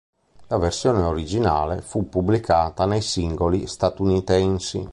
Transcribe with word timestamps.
La 0.47 0.57
versione 0.57 1.03
originale 1.03 1.83
fu 1.83 2.09
pubblicata 2.09 2.87
nei 2.87 3.01
singoli 3.01 3.67
statunitensi. 3.67 4.89